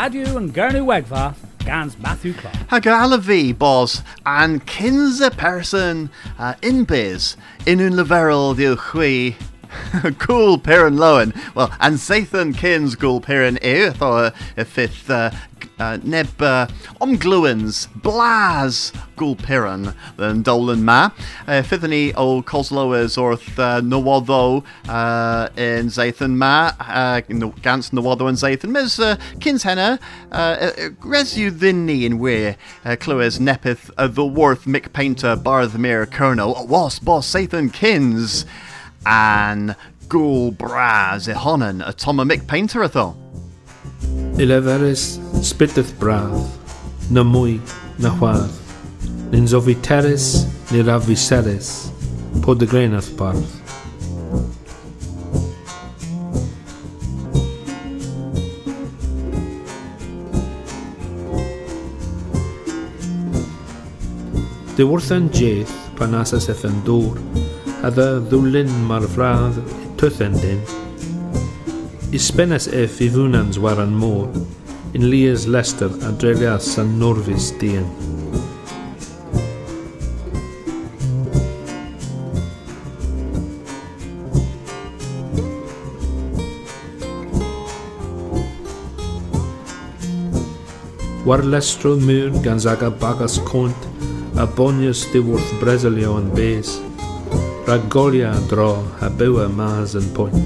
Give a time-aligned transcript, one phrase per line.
[0.00, 2.54] Radio and Gernu Wegva, Gans Matthew Clark.
[2.68, 6.08] Hagalavi bos an kinze person
[6.38, 7.36] uh, in biz
[7.66, 9.36] in un leverel di chui
[10.18, 11.34] cool Piran Lowen.
[11.54, 15.32] Well, and Sathan Kins Gul Piran Ew, thought a fifth uh,
[15.80, 16.66] uh, neb uh,
[17.00, 21.10] blaz gul piran than dolan ma.
[21.46, 27.20] Uh, Fithany o Cosloas orth uh, Nawoddo uh, ma, uh,
[27.62, 28.70] Gans Nawoddo and Zathan.
[28.70, 29.98] Mes uh, kins henna,
[30.30, 30.70] uh, uh,
[31.00, 36.98] resu thinni in we, uh, Clues nepith uh, the worth Mick Paynter Barthmere Colonel, was
[36.98, 38.44] boss Zathan kins
[39.06, 39.74] an
[40.08, 41.92] gul braz e honan a
[42.24, 43.16] Mick Paynter atho.
[44.36, 46.34] Ileferys sbydydd braf,
[47.10, 47.56] na mwy
[48.00, 48.52] na chwadd,
[49.32, 51.90] ni'n zofi teres ni rafi seres,
[52.44, 53.56] pod y greinath bardd.
[64.76, 67.18] Dy wrtha'n jeth pan asas as yn dŵr,
[67.84, 69.58] a dda ddwlyn mae'r fradd
[70.00, 70.62] tythyn dyn.
[72.16, 74.28] Isbenas eff i fwnans waran môr,
[74.92, 77.84] in Lias Leicester a san Norvis dien.
[91.24, 93.76] War lestro mur gan zaga bagas cont
[94.36, 96.80] a bonius di wrth Bresilio yn bes.
[97.68, 100.42] Rag golia dro a bywa mas yn pwynt.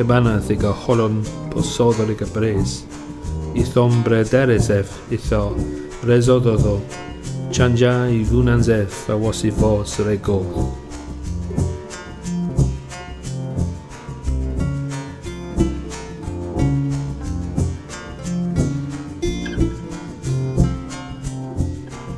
[0.00, 2.26] Ebanath i ga holon posodol i ga
[3.54, 3.60] bres.
[3.60, 5.54] I thombre deres ef i tho
[6.04, 6.80] resododo.
[7.50, 10.42] Chanja i vunans ef a was i fos rego.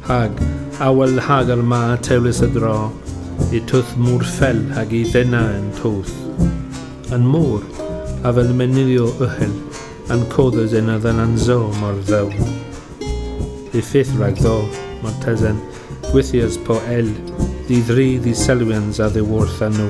[0.06, 0.30] Hag,
[0.80, 2.92] awel hagar ma tewlis y dro,
[3.52, 6.14] i twth mwr ffel hag i ddena yn twth.
[7.12, 7.62] Yn môr,
[8.22, 9.65] a fel menilio yhyl,
[10.08, 12.30] and coders in a than zo mor ddew.
[13.74, 14.54] I ffith rhag ddo,
[15.02, 15.58] mor tezen,
[16.12, 17.10] gwythias po el,
[17.66, 19.88] di ddri di selwyns a ddiwrth a nhw.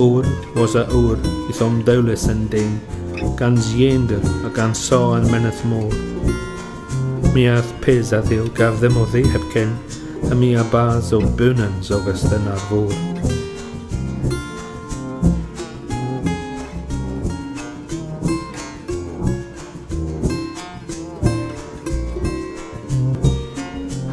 [0.00, 0.26] Ŵr
[0.56, 2.74] was a ŵr, i thom dewlus yn dyn,
[3.38, 5.94] gan ziender a gan so yn menydd môr.
[7.36, 9.76] Mi ath pes a ddiw gaf ddim o ddi heb cyn,
[10.28, 12.92] am mi a bas o bwnans o festynar fwr.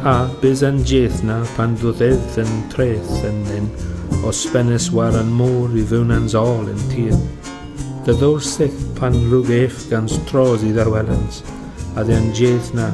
[0.08, 3.66] A bys yn jeth na pan ddoddedd yn treth yn un
[4.24, 7.18] o sbenys war yn môr i fwnans ôl yn tir.
[8.06, 11.42] Dyddwr syth pan rhwg eff gan stros i ddawelans,
[11.98, 12.88] a ddi'n jeth na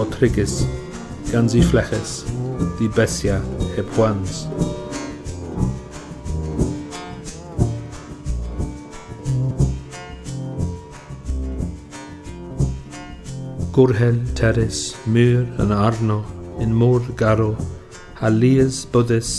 [0.00, 0.62] o trigus
[1.28, 2.22] gan zi fleches.
[2.78, 3.40] Di besia
[3.96, 4.46] hwans.
[13.76, 16.22] Gwrhel, teres, mur yn arno,
[16.64, 17.52] in môr garo,
[18.24, 19.32] a lias byddus,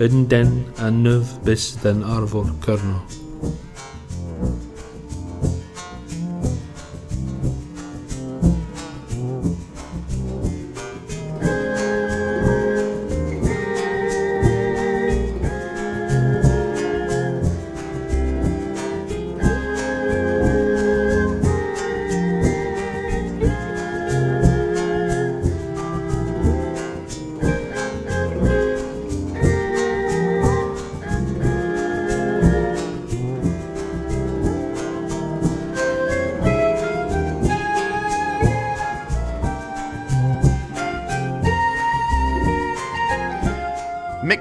[0.00, 3.19] yn den a nyf bys den arfor cyrno.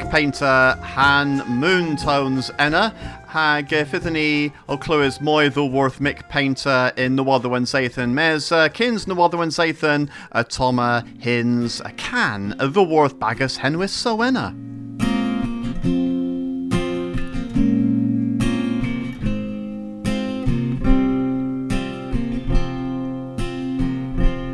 [0.10, 2.92] Paynter han Moon Tones enna
[3.28, 9.06] hag fydden ni o clywys mwy ddwwrth Mick Paynter in Nywoddawen Zathan mes uh, cyns
[9.06, 14.50] Nywoddawen Zathan y Toma Hins a can y ddwwrth bagus henwys so enna.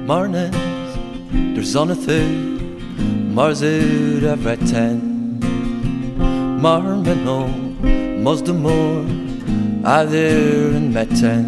[0.06, 0.54] Marnes,
[1.56, 2.22] der Sonne thu,
[3.34, 5.02] Mars av retten.
[5.02, 5.15] Mar
[6.62, 7.48] menno,
[8.24, 9.06] mos de mor,
[9.84, 11.46] adir en metten.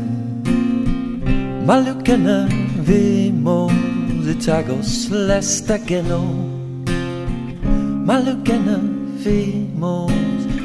[1.65, 2.47] Malukene
[2.87, 3.71] vi mos
[4.27, 6.21] itagos lesta geno.
[8.05, 8.77] Malukene
[9.23, 10.17] vi mos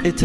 [0.05, 0.21] it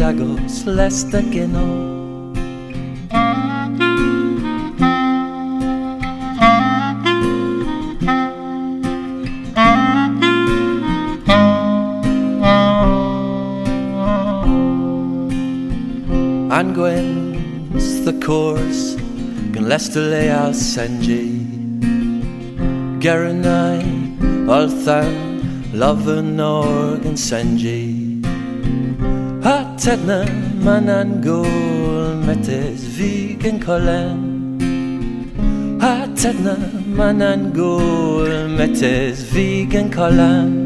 [19.78, 21.24] lesta le al senji
[23.02, 23.84] Geranai
[24.56, 25.12] althan
[25.80, 27.82] loven organ senji
[29.44, 30.18] Ha tedna
[30.66, 34.18] man an gol metes vegan kolen
[35.82, 36.56] Ha tedna
[36.98, 40.57] man an gol metes vegan kolen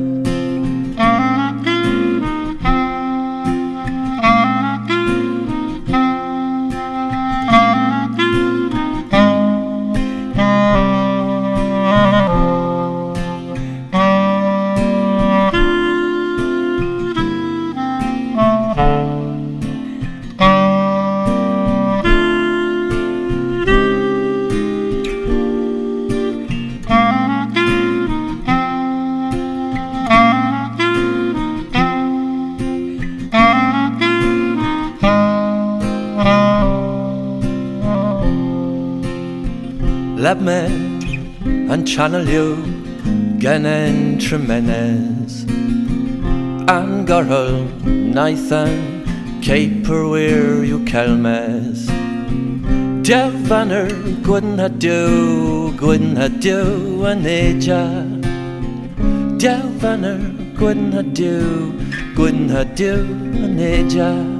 [41.92, 42.56] an channel you
[43.38, 45.44] Gennen tremenes
[46.68, 49.04] An garhol Nathan
[49.42, 51.86] Caperweir you kelmes
[53.02, 53.88] Dev vanner
[54.22, 57.82] Gwyn ha do Gwyn ha do an eja
[59.38, 60.20] Dev vanner
[60.54, 61.72] Gwyn ha do
[62.14, 62.94] Gwyn ha do
[63.44, 64.31] an eja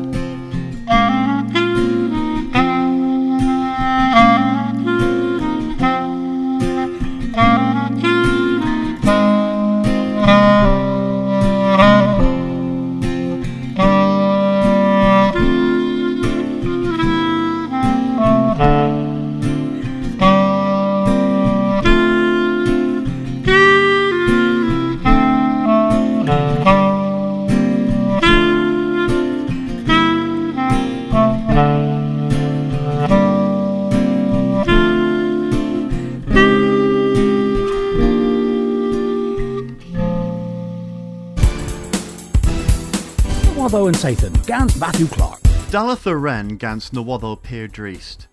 [43.92, 45.40] Watho and Satan, Gans Matthew Clark.
[45.70, 48.26] Dalath a Ren gans Nawatho Peer Dreest.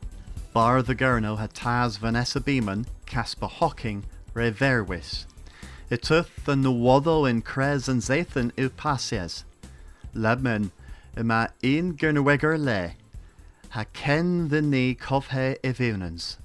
[0.53, 4.03] Bar the Gurno had Taz Vanessa Beeman, Casper Hocking,
[4.33, 5.25] Ray Verwis.
[5.89, 9.43] Ituth the Nawatho in Krez and Zathan Upasies.
[10.15, 10.71] Lebman,
[11.17, 12.93] ima een Gurnaweger le.
[13.69, 16.37] Ha ken the knee Kovhe Evunans.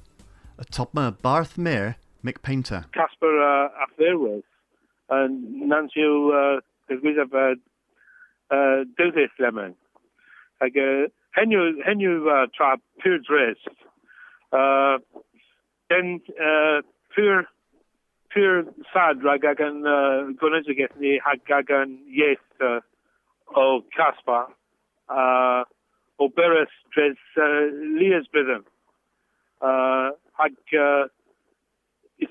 [0.58, 2.86] A topma Barth Mir, Mick Paynter.
[2.92, 4.42] Casper uh, Afterwas
[5.10, 6.60] and Nancy uh,
[7.02, 7.32] we have
[8.54, 9.74] uh, uh, Dildes Lemon.
[10.60, 12.46] Like, uh, hen you, uh,
[13.00, 13.56] pure dress.
[14.52, 14.98] Uh,
[15.90, 16.82] then, uh,
[17.14, 17.44] pure,
[18.30, 19.82] pure sad ragagan,
[20.40, 22.38] goneza get ni hagagan yes,
[23.56, 24.46] o Casper,
[25.08, 25.64] uh,
[26.18, 27.66] o Beres dress, uh,
[28.00, 28.64] Leah's bidden.
[29.60, 30.52] Uh, hag,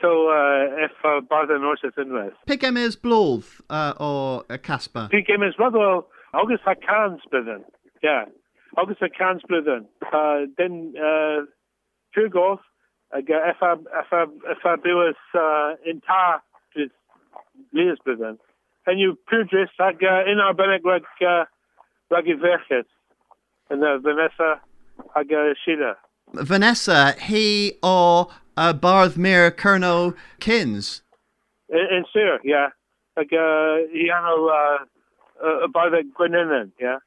[0.01, 0.91] so, uh, if,
[1.29, 2.35] Bartha Norset Inwest.
[2.47, 5.07] Pick em is Bloth, uh, or Casper.
[5.11, 6.01] Big game is rather
[6.33, 7.63] August ha can splitting.
[8.01, 8.25] Yeah.
[8.77, 9.87] August ha can splitting.
[10.11, 11.45] Uh then uh
[12.13, 12.59] pure golf
[13.13, 14.25] if I if I
[14.65, 16.41] I do is uh in tar
[16.75, 16.89] is
[17.73, 18.37] Leah splitting.
[18.85, 21.45] And you pure dress like uh, in our Benek like uh
[22.09, 22.87] Raggy Verkes
[23.69, 24.59] and uh, Vanessa
[25.15, 25.95] hag uh, Sheila.
[26.33, 31.01] Vanessa, he or uh, Barth Mir Kerno Kins.
[31.69, 32.69] In, in Sir, yeah.
[33.15, 34.77] Like uh he ano uh
[35.43, 36.97] uh by the Gwinninen, yeah.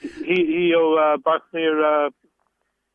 [0.00, 2.10] He he uh Barthmere uh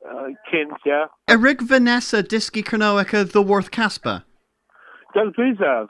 [0.10, 1.05] uh kins, yeah.
[1.29, 4.24] Erig Vanessa Diski Kernoica the Worth Casper.
[5.13, 5.88] Del Grizev.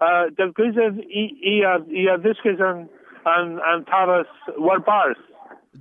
[0.00, 2.88] Uh Del Grizev i i i i this is an
[3.26, 4.26] an an Taras
[4.58, 5.16] Warbars.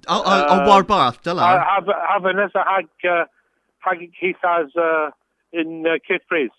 [0.07, 1.43] Oh, oh, oh Uh, War Barth, Uh, Dilla.
[1.73, 3.25] have have Vanessa hag uh
[3.79, 5.11] hag he has uh
[5.51, 5.97] in uh,
[6.27, 6.55] Priest.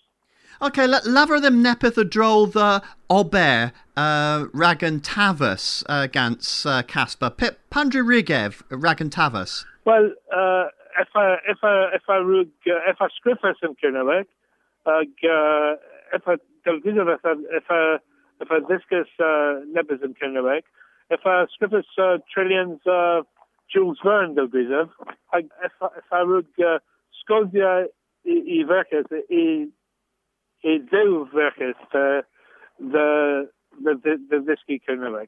[0.61, 6.81] Okay, let laver them nepeth a droll the Ober, uh, Ragan Tavus, uh, Gans, uh,
[6.83, 7.29] Casper.
[7.29, 9.65] Pip, Pandra Rigev, Ragan Tavus.
[9.85, 10.65] Well, uh,
[10.99, 14.25] if I if I if I rug uh, if I scriffers in Kirnawek,
[14.87, 15.75] uh,
[16.13, 17.97] if I television if I
[18.41, 20.63] if I discus uh, nebis in Kirnawek,
[21.09, 23.21] if I uh, trillions uh,
[23.71, 26.79] Jules Verne television, if I if I rug uh,
[27.21, 27.87] Scotia
[28.25, 29.67] i verkes i
[30.65, 32.21] i uh,
[32.79, 33.49] the
[33.83, 35.27] the the the whiskey Kirnawek,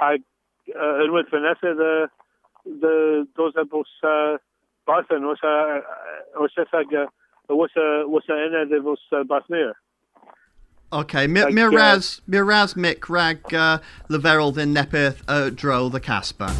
[0.00, 0.14] I
[0.74, 2.08] uh, with Vanessa the
[2.64, 4.38] the those are both uh,
[4.86, 5.82] Barthen was a
[6.38, 6.64] was a
[7.48, 9.74] was a was a de was Barthneer.
[10.92, 16.00] Okay, mi mi ras mi ras mic rag uh, leverel din nepeth uh, dro the
[16.00, 16.50] Casper.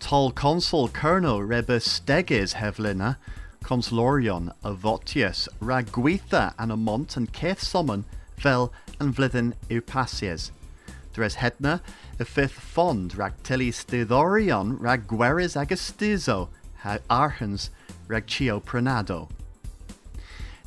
[0.00, 3.16] Tol consul Colonel rebus stegis hevlina,
[3.64, 8.04] consulorion a votius rag gwitha an a mont and keth summon
[8.36, 10.50] vel and vlithin upasies.
[11.12, 11.80] Dres hedna
[12.18, 16.48] a fifth fond rag tilly stidorion rag gueris agastizo
[16.84, 17.70] arhens
[18.08, 19.28] rag chio pranado.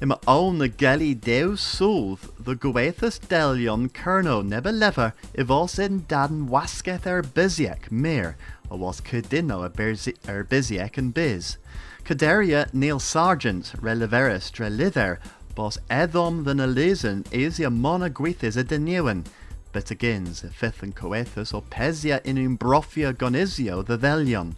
[0.01, 6.01] Ima own the gelly deus sulth the gwaethus delion kerno neba lever if os in
[6.01, 8.35] daden wasketh er biziek meer
[8.69, 11.57] or was cudino er biziek and biz.
[12.05, 15.19] Caderia Neil Sargent releveris dre lither
[15.55, 19.25] bos edom a lezen esia mona gwithis a denewen
[19.71, 24.55] but agains a fifth and coethus or pesia in umbrofia gonizio the velion.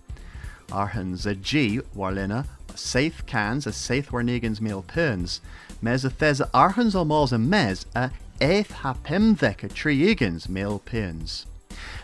[0.70, 5.40] Arhans a G warlina saith cans a saith warnegans meal perns
[5.84, 8.10] mes a thes arhans o mors a mes a
[8.42, 11.46] eighth ha pemvek a triegans meal perns.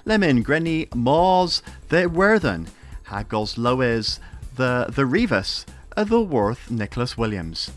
[0.05, 2.67] Lemon grenny mors the werthen
[3.05, 4.19] ha gos loes
[4.55, 5.65] the the
[5.97, 7.71] a the worth Nicholas Williams.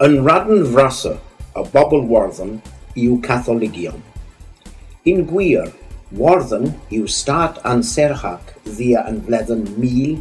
[0.00, 1.18] Yn radyn frasa
[1.56, 2.60] a bobl warddon
[2.94, 4.02] yw Catholigion.
[5.04, 5.72] In gwir,
[6.12, 10.20] warddon yw stad anserhach ddia yn fledden mil,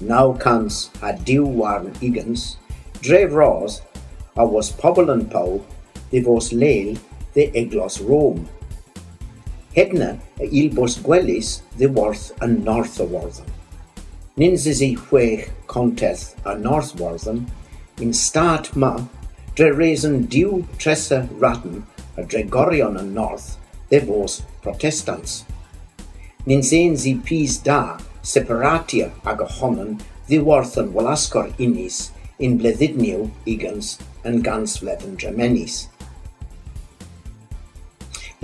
[0.00, 2.56] naw cans a diw warn igans,
[3.00, 3.80] dref ros
[4.36, 5.58] a was pobl yn paw
[6.12, 6.96] ddifos leil
[7.34, 8.44] dde eglos Rome.
[9.76, 13.55] Hedna y ilbos gwelis dde warth yn north o warddon.
[14.38, 17.46] Ninsisu chwech contest a Northwaltham
[18.04, 18.90] yn stad ma
[19.56, 21.86] dre reason diw tresa ratan
[22.20, 23.46] a dregorion yn North
[23.88, 25.38] ddefos protestants.
[26.44, 29.96] Ninsensi pys da separatia ag ohonon
[30.28, 32.02] ddiwarth yn walasgor unis
[32.36, 33.94] yn bleddidniw igans
[34.28, 35.86] yn gans flefn dremenis.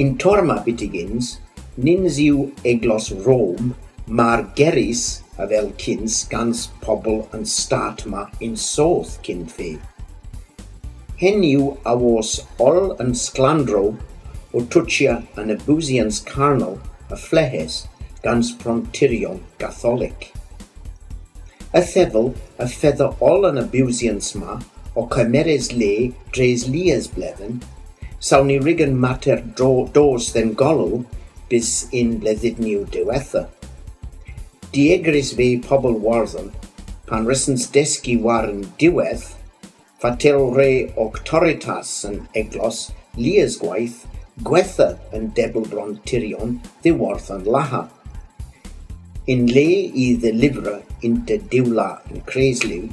[0.01, 1.35] Yn torma bitigins,
[1.77, 3.75] nins yw eglos Rome,
[4.09, 6.53] mar geris a fel cyns gan
[6.85, 9.73] pobl yn start yma yn soth cyn fe.
[11.23, 13.85] Hen yw a was ol yn sglandro
[14.53, 16.79] o twtsia yn y bwsians carnol
[17.13, 17.83] y flehes
[18.25, 20.31] gans prontirion gatholig.
[21.73, 24.59] Y thefel y ffedda ol yn y bwsians ma
[24.95, 27.63] o cymeres le dres lias blefyn,
[28.21, 31.03] sawn ni rigan mater do, dos ddyn golw
[31.51, 33.47] bis un bledyd niw diwetha
[34.73, 36.47] diegris fi pobl warddon
[37.09, 39.25] pan rysens desgu war yn diwedd,
[40.00, 40.69] fatel re
[41.02, 42.79] octoritas yn eglos,
[43.19, 43.99] lias gwaith,
[44.49, 47.83] gwetha yn debl brontirion ddiwarthon laha.
[49.29, 49.67] Yn le
[50.05, 52.88] i ddilifra yn dy diwla yn creisliw,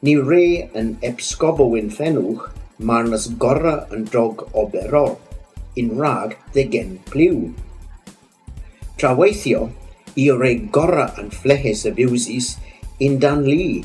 [0.00, 0.46] ni re
[0.78, 2.48] yn epsgobo yn ffenwch
[2.80, 5.18] marnas gorra yn drog o beror,
[5.76, 7.44] yn rag ddegen pliw.
[8.96, 9.68] Traweithio,
[10.12, 12.56] weithio, i rei gorra yn flehes y biwsis
[13.00, 13.84] in dan li.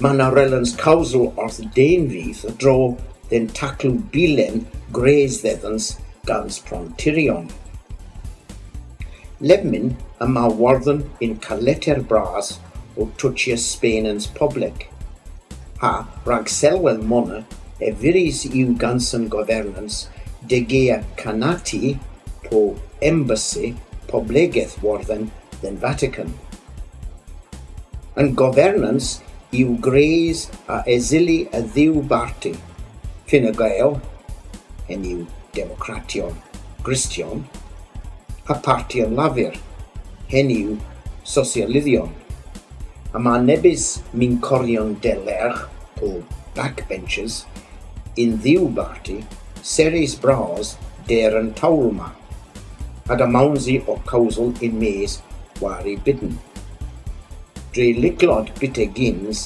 [0.00, 2.96] Mae na relans cawsl orth den fydd y dro
[3.30, 7.50] den taclw bilen grez ddedans gans prontirion.
[9.40, 12.58] Lebmin y ma warddon in caleter bras
[12.96, 14.88] o twtsia Spainans public.
[15.80, 17.44] Ha, rag selwel mona,
[17.80, 20.08] e viris yw gansan governance
[20.46, 21.98] de gea canati
[22.44, 23.74] po embassy
[24.06, 25.30] poblegeth warddon
[25.62, 26.34] than Vatican.
[28.18, 29.22] Yn governance
[29.54, 32.52] yw greis a esili a ddiw barti,
[33.30, 33.96] fin y gael,
[34.92, 35.06] en
[35.56, 36.34] democration,
[36.82, 37.46] Christian,
[38.48, 39.56] a parti yn lafur,
[40.32, 40.76] hen yw
[41.24, 42.10] sosialiddion.
[43.12, 44.96] A mae nebys mi'n corion
[46.02, 46.10] o
[46.56, 47.44] backbenchers
[48.16, 49.22] in ddiw barti,
[49.62, 50.76] seris bras
[51.08, 51.92] der yn tawl
[53.08, 53.26] a da
[53.86, 55.20] o cawsol in mes
[55.62, 56.38] war i bidden.
[57.72, 59.44] Dre liglod bite gins,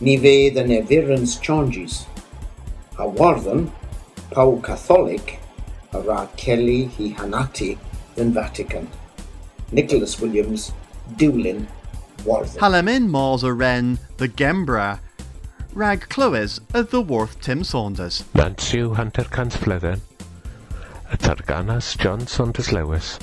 [0.00, 2.02] ni fedd yn efirans changes,
[2.98, 3.68] a warddon,
[4.34, 5.38] pau Catholic,
[5.92, 7.70] a ra Kelly hi hanati
[8.20, 8.90] yn Vatican.
[9.72, 10.72] Nicholas Williams,
[11.16, 11.66] Dewlin,
[12.26, 12.60] Warddon.
[12.60, 15.00] Halamin mors a ren the Gembra
[15.74, 18.24] rag clywes a the worth Tim Saunders.
[18.34, 20.00] Nansiw Hunter Cant Fledden,
[21.10, 23.18] y Targanas John Saunders Lewis,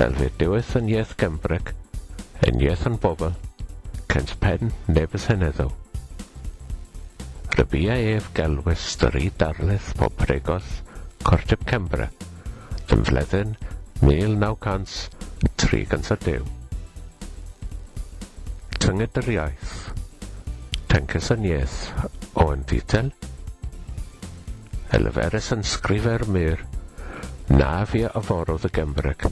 [0.00, 1.74] Delwyd diwedd yn iaith Gymryd,
[2.48, 3.34] yn iaith yn bobl,
[4.08, 5.68] cynt pen neb y seneddol.
[7.52, 10.70] Rybia ef gelwys stori darlith pob regoth
[11.28, 12.06] Cortib Cembra
[12.96, 13.52] yn fledyn
[14.00, 16.48] 1932.
[18.78, 19.76] Tynged yr iaith,
[20.94, 21.76] tencys yn iaith
[22.40, 23.12] Owen Fitel,
[24.96, 26.64] Elferus yn sgrifer myr,
[27.52, 29.28] na fi aforodd y Gymryd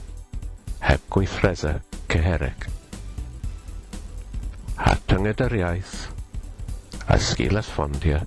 [0.89, 1.79] heb gweithreddau
[4.79, 5.95] A tynged yr iaith
[7.05, 8.23] a sgil ffondau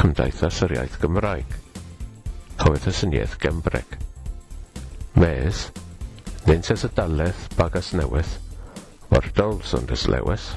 [0.00, 1.54] Cymdeithas yr Iaith Gymraeg.
[2.60, 3.94] Cywydd y Syniaeth Gembreg
[5.20, 5.60] Mes
[6.48, 8.32] Neintes y Daleth Bagas Newydd
[9.10, 10.48] Wardol Saunders Lewis.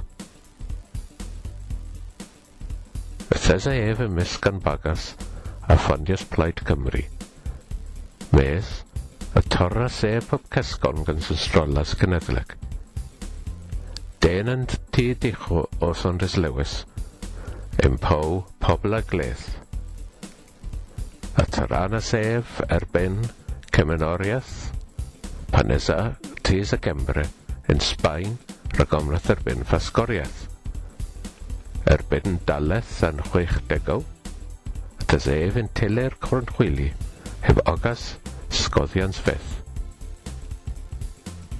[3.33, 5.11] Ythes ei ef mis gan Bagas
[5.67, 7.01] a Ffondias Plaid Cymru.
[8.37, 8.73] Mes
[9.33, 12.51] y torra sef pob cysgon gan systrolas cenedlig.
[14.21, 16.73] Den yn tŷ dichw o Saunders Lewis,
[17.81, 19.47] yn pow pobl a gleth.
[21.41, 23.17] Y tarana sef erbyn
[23.73, 24.53] cymenoriaeth,
[25.49, 25.97] panesa
[26.45, 27.25] tis y Gembre,
[27.73, 28.37] yn Sbaen,
[28.77, 30.45] rygomrath erbyn ffasgoriaeth.
[31.89, 34.05] Erbyn daleth yn chwech degaw,
[35.09, 36.91] y sef yn tyler cwrn chwili,
[37.49, 38.11] heb ogas
[38.73, 39.61] atgoddion Smith.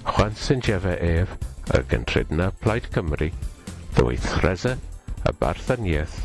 [0.04, 1.36] Juan Sinjeva ef
[1.70, 3.28] y gyntrydna Plaid Cymru,
[3.94, 4.80] ddweithresau
[5.30, 6.16] y barthaniaeth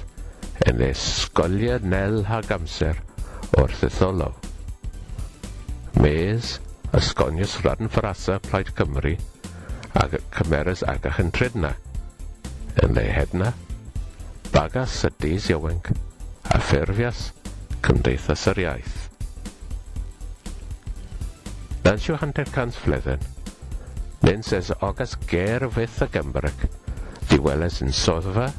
[0.70, 3.02] yn esgoliau nel hag amser
[3.60, 4.30] o'r ddetholo.
[6.00, 6.54] Mes,
[6.96, 9.12] ysgonius rhan ffrasa Plaid Cymru
[10.04, 11.74] ac cymeres ag a chyntrydna.
[12.80, 13.52] Yn lehedna,
[14.56, 17.28] bagas y Deis Iowenc a ffurfias
[17.84, 19.07] Cymdeithas yr Iaith.
[21.88, 23.22] Dansio hanter cant fleden.
[24.20, 26.66] nyn ses ogas ger fydd y Gymryg.
[27.30, 28.50] Diweles yn soddfa.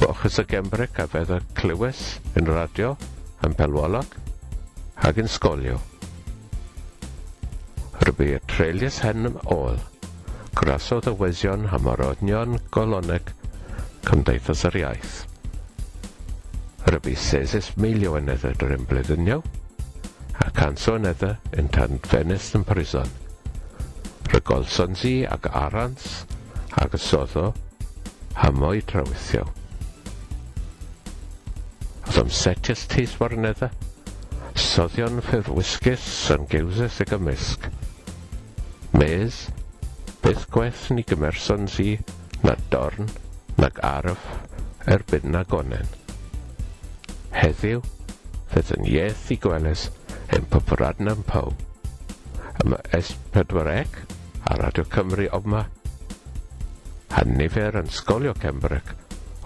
[0.00, 2.00] Bochus y Gymryg a fedd y clywys
[2.40, 2.94] yn radio,
[3.44, 4.16] yn pelwolog,
[5.04, 5.76] ag yn sgolio.
[8.08, 9.76] Rybu y trelius hen ôl.
[10.56, 13.34] Grasodd y wesion am orodnion goloneg
[14.08, 15.24] Cymdeithas yr Iaith.
[16.88, 19.42] Rybu sesis meilio yn edrych yr ymblydynio
[20.40, 23.08] a ansonedda yn tan ffenest yn prison.
[24.32, 26.24] Rygol sonsi ag arans
[26.80, 27.50] ag ysoddo
[28.40, 29.44] hamoi trawithio.
[32.06, 33.70] Oedd amsetius tis warnedda,
[34.56, 37.68] soddion ffurwisgus yn gewsys y gymysg.
[38.96, 39.44] Mes,
[40.24, 41.92] beth gwaith ni gymerson si
[42.46, 43.10] na dorn
[43.60, 44.26] nag arf
[44.90, 45.88] erbyn na gonen.
[47.36, 47.82] Heddiw,
[48.50, 49.90] fydd yn ieth i gweles,
[50.40, 51.52] Tempo for am Poe
[52.64, 53.88] yma S4C
[54.48, 55.60] a Radio Cymru oma
[57.10, 58.94] a nifer yn sgolio Cembrec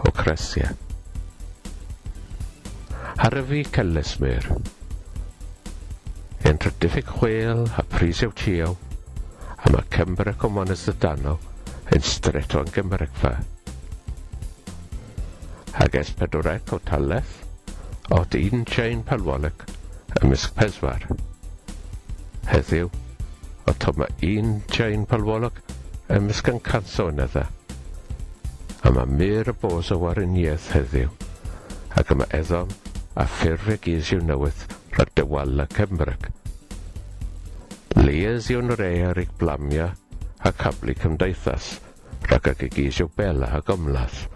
[0.07, 0.71] o Cresia.
[3.25, 4.47] Harfi Celesmyr.
[6.47, 8.71] Yn rydifig chwel a prisio tio
[9.59, 11.41] a mae Cembrec o Monas Dano
[11.91, 13.35] yn streto yn Gymrec fa.
[15.75, 17.41] Ag S4C o Taleth
[18.15, 19.74] o Dyn Chain Palwoleg
[20.23, 21.07] ymysg peswar.
[22.51, 22.91] Heddiw,
[23.67, 25.61] o tyma un Jain Palwolog
[26.13, 27.47] ymysg yn canso yn edda.
[28.85, 31.11] A mae mir y bos o wariniaeth heddiw,
[31.97, 32.73] ac yma eddom
[33.17, 36.29] a ffurfig isw newydd rhag y Cymryd.
[38.05, 39.89] Leas yw'n rei ar eich blamia
[40.45, 41.79] a cablu cymdeithas,
[42.29, 44.27] rhag ag egisio bela a gymlath.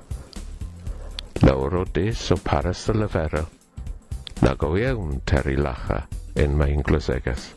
[1.42, 3.46] Lawr o dis o Paris y Lyferol,
[4.40, 6.04] Na go iawn, Terry Lacha,
[6.38, 7.48] yn mae'n glysegas.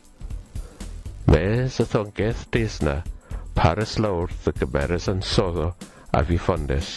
[1.30, 2.96] Mes y thongeth desna,
[3.54, 5.68] paras lawrth y gymeres yn soddo
[6.18, 6.90] a fi ffondes,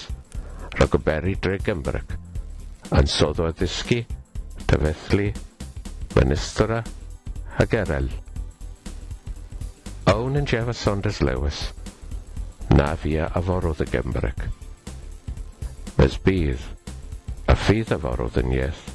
[0.79, 2.17] rhag o beri dre Gymryd,
[2.97, 4.01] yn soddo a ddysgu,
[4.65, 5.29] tyfethlu,
[6.17, 6.81] mynistra
[7.61, 8.09] a gerel.
[10.15, 11.61] Awn yn Jeff a Saunders Lewis,
[12.73, 14.49] na fi a aforodd y Gymryd.
[16.01, 16.65] Mes bydd,
[17.53, 18.94] a ffydd aforodd yn ieth,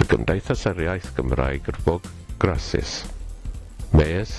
[0.00, 2.10] y Gymdeithas Ariaeth Gymraeg yr bwg
[2.40, 3.00] grasus.
[3.96, 4.34] Mes,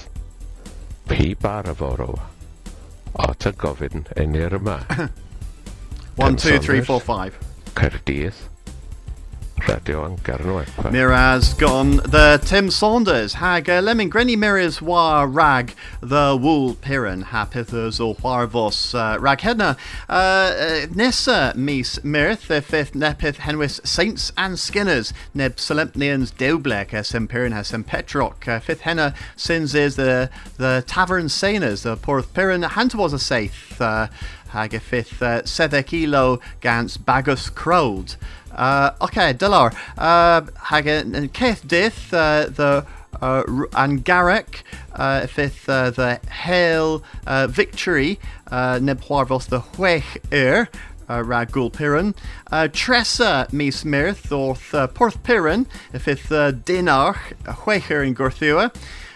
[1.10, 2.14] pi bar y foro,
[3.20, 4.78] Ot ta gofyn yn i'r yma.
[6.16, 7.40] 1, 2, 3, 4, 5.
[7.76, 8.38] Caerdydd,
[9.62, 10.92] Cerdydd, Radio an Garnoepa.
[10.92, 17.24] Miraz gone the Tim Saunders hag uh, lemon grenny miraz war rag the wool piran
[17.26, 19.78] hapithers or warvos uh, rag hedna
[20.10, 26.94] uh, uh, nessa mis mirth the fifth nepith henwis saints and skinners neb solemnians deublek
[26.94, 31.96] as piran has some petrock uh, fifth henna sins is the the tavern sainers the
[31.98, 32.62] porth piran
[32.96, 34.08] was a saith uh,
[34.50, 38.16] hag a fifth uh, sedek kilo gans bagus crowd
[38.56, 39.74] uh, okay, Delar.
[39.98, 42.86] Uh, hag yn ceith dith uh, the
[43.22, 43.44] uh,
[43.76, 50.70] and Garrick, uh, fifth uh, the Hail uh, Victory, uh, neb Huarvos the Huech Air,
[51.10, 52.16] uh, ra Gul Piran.
[52.52, 58.74] Uh, Tressa mis Mirth, orth uh, Porth Piran, fifth uh, Dinarch, Huecher in Gorthua.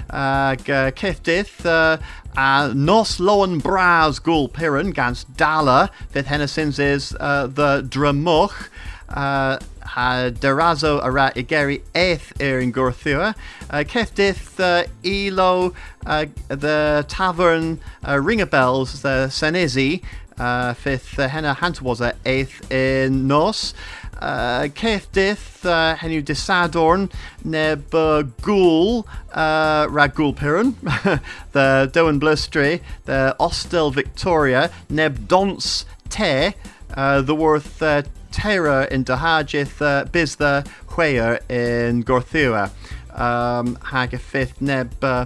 [0.07, 1.97] Uh, Cefdith, uh,
[2.37, 8.69] a Nos Loan Bras Gul Piran, gans Dala, fydd Hennesins is uh, the Dramuch,
[9.09, 13.35] uh, ha Derazo ara Igeri Eith er in Gorthua.
[13.69, 15.73] Uh, Cefdith, uh, Elo,
[16.05, 20.03] uh, the Tavern uh, Ringabells, the Senizi,
[20.37, 23.73] uh, fifth uh, henna was eighth in nos.
[24.19, 27.11] Uh, Keith Dith, uh, Henu Disadorn,
[27.43, 30.75] Neb uh, Ghoul, uh, Ragul Piran,
[31.51, 36.53] the Doan Blustry, the Ostel Victoria, Neb Dons Te,
[36.93, 40.65] uh, the Worth uh, Terra in Dahajith, uh, Biztha
[41.49, 42.71] in Gorthua.
[43.17, 45.25] Um, Hag a fifth Neb uh,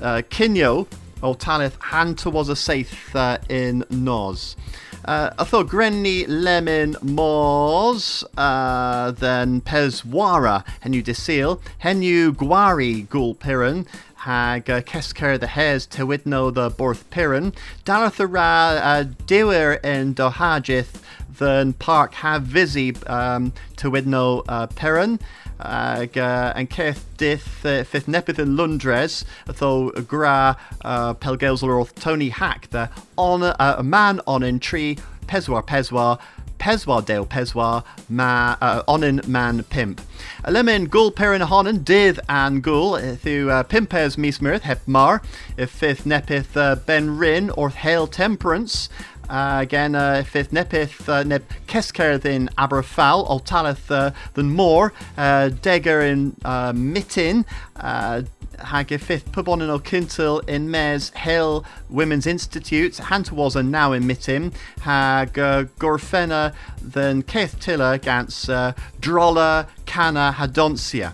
[0.00, 0.86] uh, Kinyo,
[1.22, 4.56] o talith Hanta was a saith uh, in Nos.
[5.04, 13.86] Uh, I thought Grenny Lemon Mors, uh, then Peswara, Henu Desil, Henu Gwari Gul Piran,
[14.20, 17.52] hag uh, Kesker the Hes Tewidno the Borth Piran,
[17.84, 21.00] Darathara uh, Dewer in Dohajith,
[21.38, 25.18] then Park Have Visi um, Tewidno uh, Piran,
[25.60, 31.62] ag uh, ceth dith uh, nepith in Lundres tho gra uh, pelgels
[31.94, 36.18] Tony Hack the on uh, a man on in tree peswar peswar
[36.60, 40.00] peswar dale peswar ma uh, onin man pimp.
[40.46, 45.22] Lemon gul perin honen dith an gul thu uh, pimpes mismirth hep mar.
[45.56, 48.88] If fifth nepith uh, ben rin or hail temperance
[49.30, 55.50] uh, again, uh, fifth nepith uh, neb kesker in Aberfal, Oltalith uh, than more, uh,
[55.62, 57.44] Degger in uh, Mitin,
[57.76, 58.22] uh,
[58.58, 64.02] hag fifth pubon in O'Kintil in Mes Hill Women's Institute, Hanta was a now in
[64.02, 71.12] Mitim, hag uh, Gorfena than Keith Tiller against uh, Drolla Cana Hadonsia.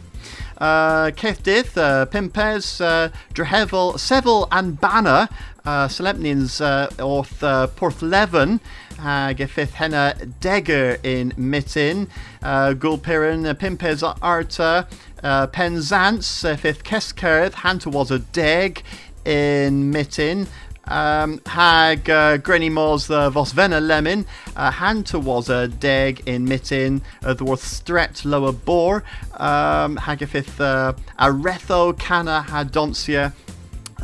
[0.58, 5.28] Uh, Keith Dith, uh, Pimpez, uh, and Banner,
[5.66, 8.60] uh, Solemnins uh, orth Porthleven,
[8.98, 12.08] uh, Gefith Henna Degger in Mitin,
[12.42, 14.86] uh, Gulpirin, uh, Pimpez Arta,
[15.22, 18.82] uh, Penzance, uh, Fifth Keskerth, Hanta was a Deg
[19.24, 20.46] in Mitin,
[20.88, 24.24] um, hag uh, Grenny Mors the Vosvena Lemon,
[24.54, 29.02] uh, Hanta was a deg in Mitin, uh, the worth Stret Lower Boar,
[29.34, 33.32] um, Hagafith uh, Aretho Cana Hadonsia,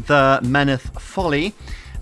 [0.07, 1.55] the Meneth Folly,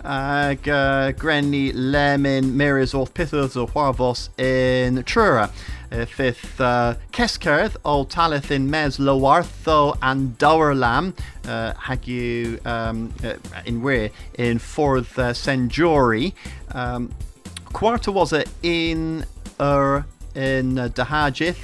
[0.04, 5.50] ag uh, Grenny Orth Pithos or Huarvos in Trura.
[5.92, 11.16] Uh, fifth uh, Keskerth o Talith in Mes Loartho and Dowerlam.
[11.44, 13.12] Uh, hag you um,
[13.66, 16.32] in where in fourth uh, Senjori.
[16.72, 17.12] Um,
[17.74, 19.24] was it in
[19.60, 21.58] er in uh, Dahajith.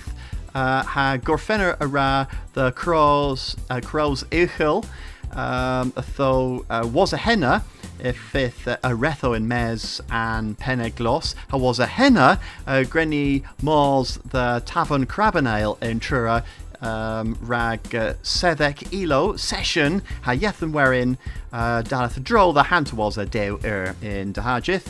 [0.55, 4.87] Uh, ha Gorfenner ara the Crows uh, Crows Uchel
[5.33, 7.65] um, though uh, was a henna
[7.99, 14.19] if fifth uh, Aretho in Mes and Peneglos, how was a henna, uh, Grenny Mors
[14.19, 16.45] the Tavern Crabanale in Trura,
[16.83, 21.17] um, rag uh, Sedek Elo session ha yethan wherein
[21.53, 23.23] uh, Dalath Droll the Hanta was a
[23.65, 24.89] er in Dahajith.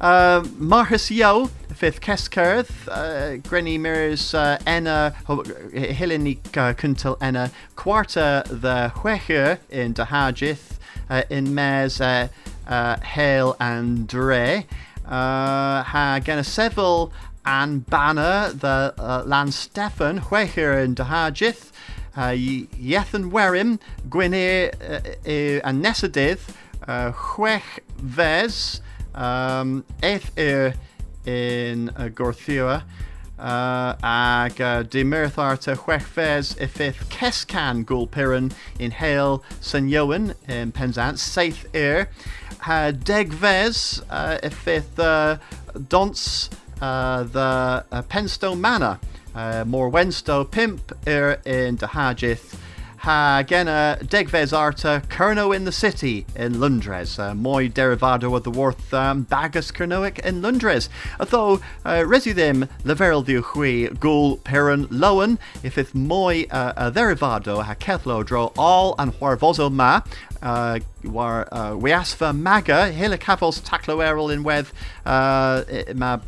[0.00, 1.08] Uh, Marhus
[1.74, 9.94] fifth Keskerth, uh, Grenny Mirrors uh, Enna, Hillini uh, Kuntil Enna, Quarta the Huecher in
[9.94, 10.78] Dahajith,
[11.10, 12.28] uh, in Mes uh,
[12.66, 14.66] uh, Hale and Dre.
[15.04, 16.20] Uh, ha
[17.46, 21.72] and Banner, the uh, Lan Stefan, Huecher in Dahajith,
[22.16, 23.78] uh, Yethan Werim,
[24.08, 24.94] Gwynir uh,
[25.28, 26.54] uh, and Nesadith,
[26.88, 28.80] uh, Huech Vez,
[29.14, 30.74] um, Eith Ir
[31.26, 32.82] in uh, Gorthua,
[33.38, 41.22] uh, ag uh, de Mirtharta Huechfez ifith Kescan Gulpiran in Hale San Yoan in Penzance,
[41.22, 42.08] Saith Ir,
[42.60, 45.38] ha Degvez uh, ifith uh,
[45.88, 46.50] Donce
[46.80, 48.98] uh, the uh, Penstone Manor,
[49.34, 52.56] uh, more Wenstow Pimp Ir in Dahajith,
[53.04, 58.50] ha gena Degvez Arta Kerno in the City in Lundres, uh, moi derivado of the
[58.50, 60.88] worth um, Bagus Kernoic in Lundres.
[61.20, 68.22] Although uh, resudem leverel di hui gul peron lowen, if it moi uh, derivado ha
[68.22, 70.00] draw all and huarvozo ma,
[70.40, 74.72] uh, war uh, Gwiasfa Maga, Hila Cafos Tacloerol in Weth,
[75.04, 75.62] uh,
[75.94, 76.20] ma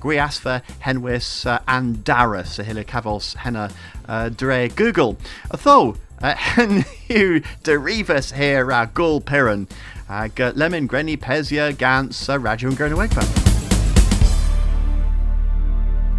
[0.00, 3.70] Gwiasfa Henwis uh, and Darus, Hila Cafos Henna
[4.08, 5.18] uh, Dre Google.
[5.50, 9.68] Although, uh, hen you derivus here uh, Gul Piran,
[10.08, 13.46] uh, Lemon Grenny Pezia Gans uh, Raju and Gernawegva.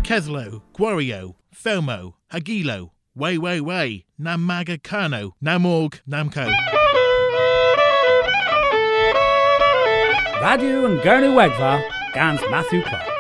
[0.04, 6.46] Kethlo, Gwario, Felmo, Agilo, Way Way Way, Namaga Kano, Namorg, Namco.
[10.42, 11.84] Radio and Gurney Wegva,
[12.14, 13.17] Gans Matthew Clark.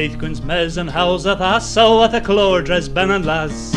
[0.00, 3.70] Teithgwyn's mes and house at aso at a clordres ben and las.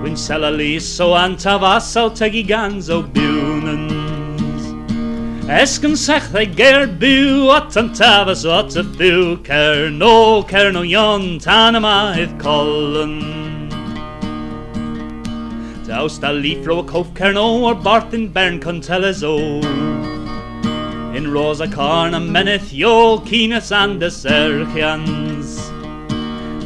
[0.00, 4.62] Gwyn selalis so antavas o tegi gans o bunans.
[5.44, 10.80] Esgyn sech they ger bu at antavas o at a bu cer no cer no
[10.80, 13.14] yon tan yma idd colon.
[15.86, 19.60] Daws da leafro a cof cer no or barthin bern conteles o.
[21.20, 25.58] In Rosa Carna menith jo kines and the serchians.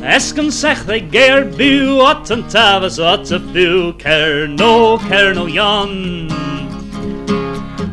[0.01, 5.47] Esken sech they ger bu ot an tavas ot a bu cer no cer no
[5.47, 6.29] yon.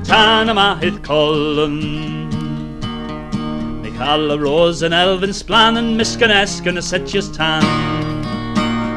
[0.06, 2.30] Tanama hith colon.
[3.82, 7.64] Michal Rose and Elvin Splan and Miskan Esken a setjes tan.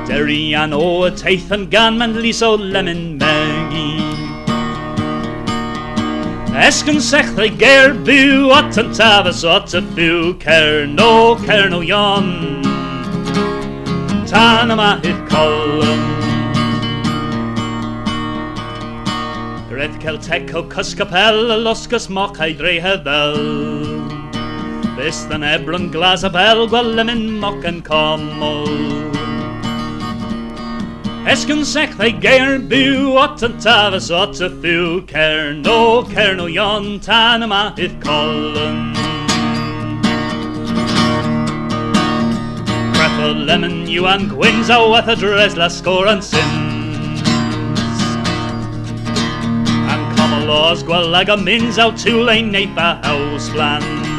[0.06, 3.63] Derry an o a teith and gan man liso lemon Maggie.
[6.54, 11.80] Esken sech they ger bu at an tavas at a bu cer no cer no
[11.80, 12.62] yon
[14.24, 16.04] Tanama hit column
[19.68, 23.34] Red Celteco Cuscapel Loscus mock I dre hebel
[24.96, 29.03] This than Ebron Glasabel Gwelemin mock and commel
[31.26, 36.44] Esken sech they geir bu at an tavas at a fu cer no cer no
[36.44, 38.92] yon tanama hith column
[42.92, 47.22] Creffa lemon you and gwins a with a dress la score and sins
[49.90, 54.13] And come laws gwal lag a mins out to lane nape house plan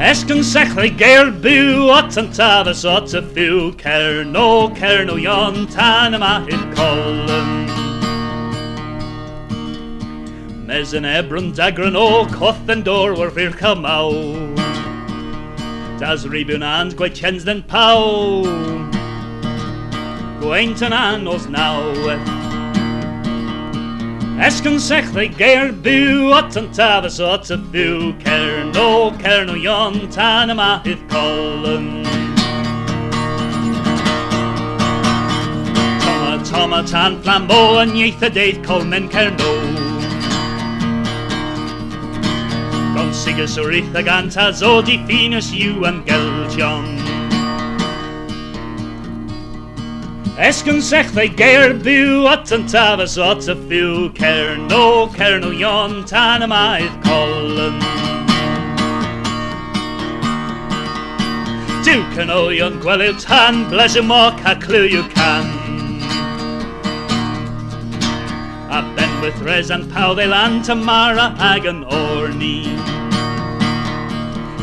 [0.00, 5.16] Esken sech they geir bu at an tavas at a fu cer no cer no
[5.16, 7.66] yon tanama hith column
[10.66, 14.56] Mes an ebron dagran o coth and door were vir come out
[16.00, 18.42] Das ribun and gwe chens den pau
[20.40, 22.39] Gwaintan an os now
[24.40, 29.52] Esken sech they geir bu at an tavas at a fu cer no cer no
[29.52, 32.02] yon tanama hith column
[36.00, 39.52] Toma toma tan flambo an yeith a deith colmen cer no
[42.94, 46.99] Gon sigus o rith a ganta zo di finas you and geltion
[50.40, 55.50] Esken sech they geir bu at an tavas at a fu cer no cer no
[55.50, 57.78] yon tanama ith column
[61.84, 65.44] Duke an o yon gwelu tan bles y mock a clew you can.
[68.78, 72.99] A ben with res and pow they land tamara ag an orni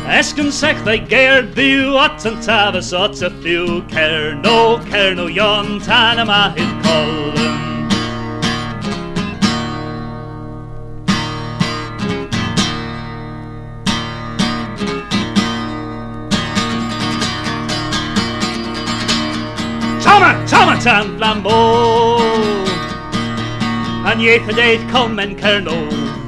[0.08, 5.26] Esken sech they geir bu at an tavas at a fu cer no cer no
[5.26, 7.48] yon tanama hith column
[20.00, 22.18] Tama, Tama tan flambo
[24.06, 26.27] An yeith a deith com en cerno Gon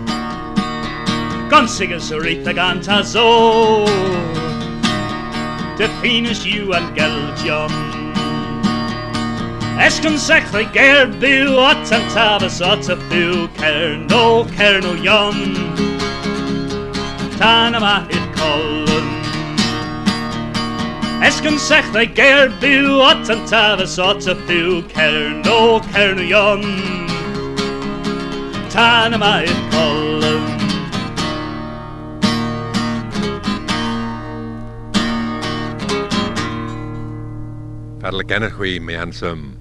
[1.50, 3.84] sigus yr eith ag anta zo
[5.78, 7.74] Dy finis yw an gelgion
[9.86, 14.92] Esgon sech they geir bu at an tafas at a fu cer no cer no
[14.94, 15.38] yon
[17.38, 19.08] Tan yma hyd colon
[21.30, 24.34] Esgon sech they geir bu at an tafas at a
[38.00, 39.59] Parle gennych wy, mi handsome.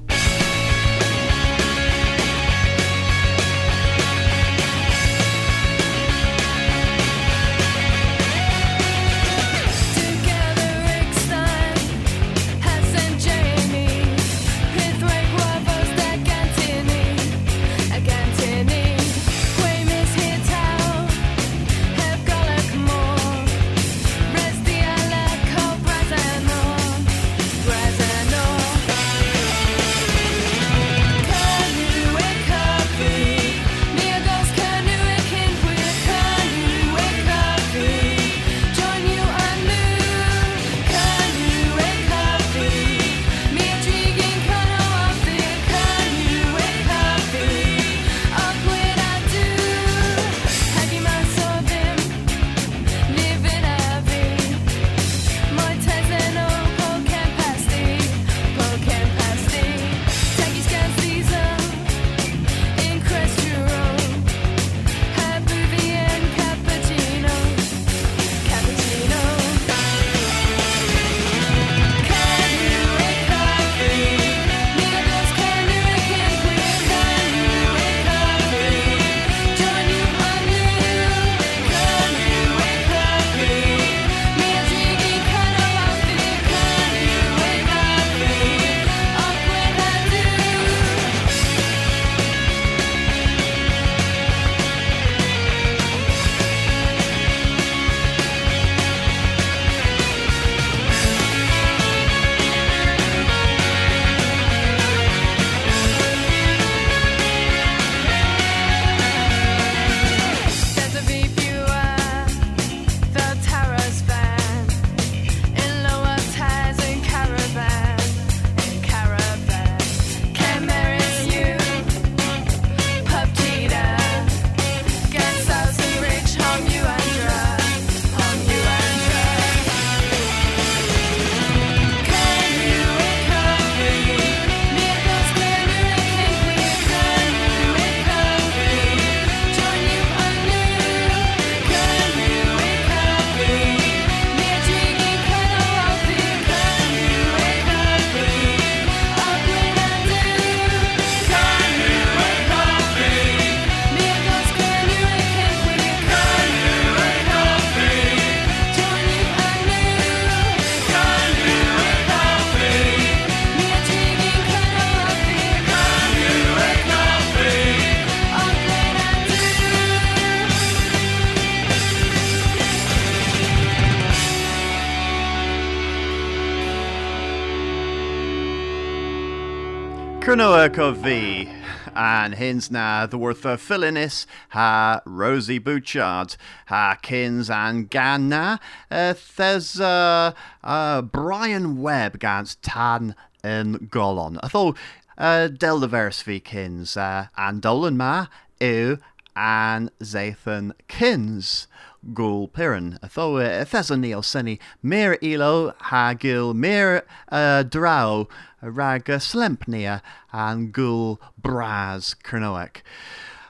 [180.39, 181.49] Cernoach of V.
[181.93, 188.55] And hins na the worth of Philinis ha Rosie Bouchard ha kins and gan na
[188.89, 190.31] uh, there's uh,
[190.63, 194.39] uh, Brian Webb gans tan in Golon.
[194.41, 194.77] I thought
[195.17, 198.27] uh, del the verse v kins uh, and Dolan ma
[198.61, 198.97] ew
[199.35, 201.67] and Zathan kins.
[202.13, 202.47] Gul.
[202.47, 208.27] Tho uh, Thesonil Seni Mir ilo Hagil Mir uh, Drow
[208.61, 212.81] Rag uh, Slempnia and Gul Braz Kernoek.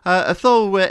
[0.06, 0.88] Uh, tho uh,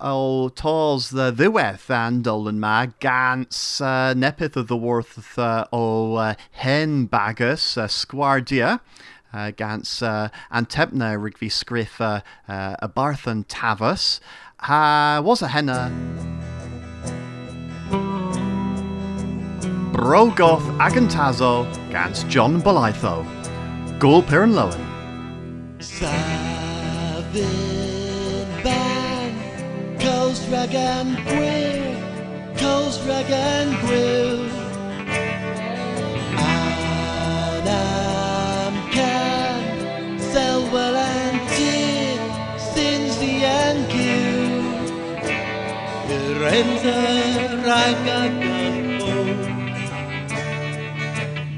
[0.00, 6.34] o the ddiwedd and Dolan ma gans uh, nepith of the worth uh, o uh,
[6.52, 7.86] hen bagus uh,
[9.32, 14.20] uh, gans uh, antepna rigvi scriff uh, uh, a barthan tavus
[14.60, 16.37] ha was a henna
[19.98, 23.26] Brogoth Agantazo gans John Bolaitho
[23.98, 24.78] Gul Piran Lowen.
[29.98, 31.96] Coast Ragan Gwyl
[32.56, 34.48] Coast Ragan Gwyl
[37.58, 42.20] Anam Can Selwell and Tid
[42.72, 44.46] Sins the Ankiw
[46.38, 46.98] Renza
[47.66, 48.57] Ragagan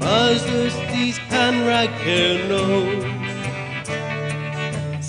[0.01, 2.65] Mazdos these pan Ragano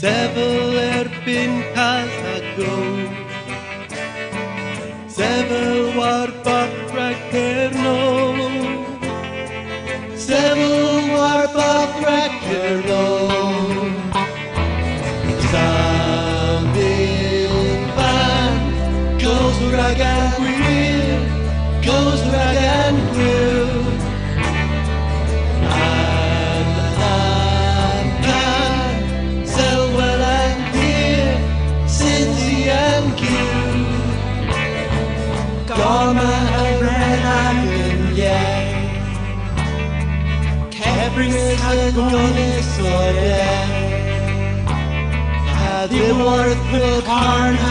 [0.01, 2.77] Sevel erbyn Casago
[5.17, 8.01] Sevel war bach Ragano
[10.27, 10.77] Sevel
[11.15, 13.12] war bach Ragano
[46.73, 47.62] worth with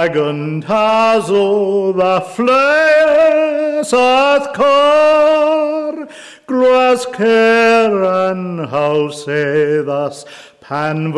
[0.00, 6.08] agan tazo the fleas ath cor
[6.46, 10.24] Glas ceran hausedas
[10.60, 11.12] pan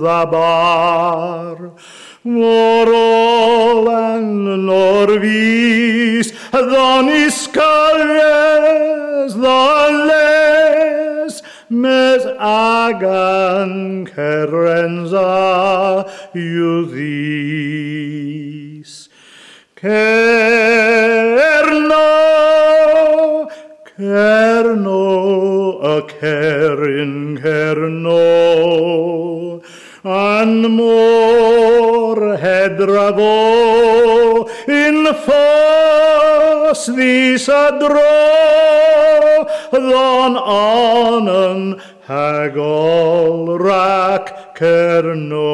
[0.00, 1.72] the bar.
[2.24, 3.88] Morol
[11.72, 15.24] mes agan querenza
[16.34, 17.72] iudis.
[19.80, 20.38] Cerno,
[23.96, 25.02] cerno,
[25.82, 28.22] a cerin cerno,
[30.04, 33.36] an mor hedravo
[34.68, 39.21] in fas vis adro,
[39.72, 45.48] dro don anen hagol rak kerno.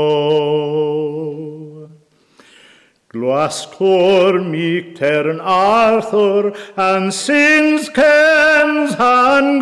[3.13, 9.61] Glascor meek tern Arthur and sins kens han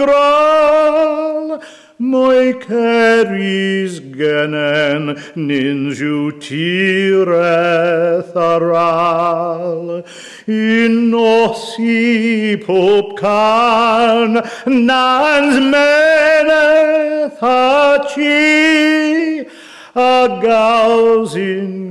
[1.98, 10.04] Moi ceris genen ninju tireth aral.
[10.46, 19.48] In osi pob can nans meneth a chi
[19.94, 21.86] a gals in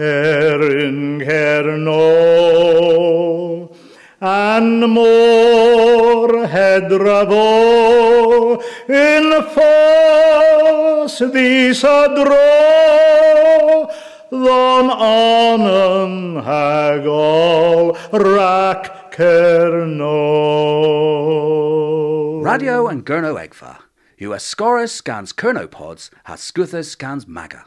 [0.00, 2.00] a cerin cerno,
[4.20, 7.44] an mor hedravo
[8.88, 12.38] in fos dis adro,
[14.30, 20.16] Don anen hagol rak kerno.
[22.42, 23.78] Radio and Gurno Egfa.
[24.20, 27.64] US Scorus scans Kernopods has Scuthus scans Maga.